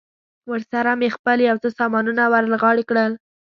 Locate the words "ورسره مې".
0.51-1.09